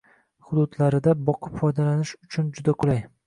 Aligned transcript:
hududlarida 0.45 1.13
boqib 1.27 1.61
foydalanish 1.61 2.17
uchun 2.29 2.51
juda 2.59 2.77
qulay. 2.85 3.05